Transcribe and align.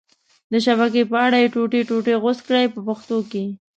د 0.51 0.53
شبکې 0.65 1.01
په 1.11 1.15
اره 1.25 1.37
یې 1.43 1.51
ټوټې 1.53 1.79
ټوټې 1.89 2.13
غوڅ 2.23 2.37
کړئ 2.47 2.65
په 2.73 2.79
پښتو 2.87 3.17
کې. 3.31 3.43